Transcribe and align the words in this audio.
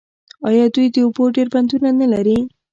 آیا 0.49 0.65
دوی 0.75 0.87
د 0.95 0.97
اوبو 1.05 1.23
ډیر 1.35 1.47
بندونه 1.53 1.89
نلري؟ 2.01 2.39